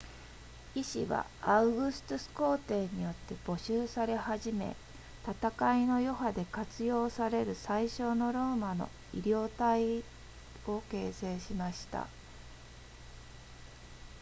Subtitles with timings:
[0.73, 4.75] 医師はアウグストゥス皇帝によって募集され始め
[5.27, 9.99] 戦いの余波で活用される最初のローマの医療隊
[10.65, 12.07] を形成しました